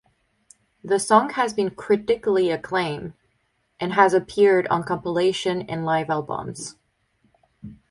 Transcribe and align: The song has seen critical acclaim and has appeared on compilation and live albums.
The 0.83 0.97
song 0.97 1.29
has 1.29 1.53
seen 1.53 1.69
critical 1.75 2.35
acclaim 2.37 3.13
and 3.79 3.93
has 3.93 4.15
appeared 4.15 4.65
on 4.69 4.81
compilation 4.83 5.61
and 5.69 5.85
live 5.85 6.09
albums. 6.09 6.75